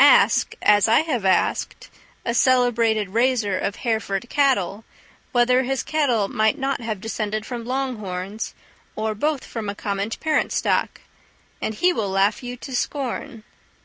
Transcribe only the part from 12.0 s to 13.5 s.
laugh you to scorn.